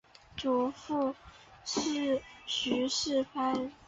[0.35, 1.13] 祖父
[1.63, 2.19] 许
[2.89, 3.71] 士蕃。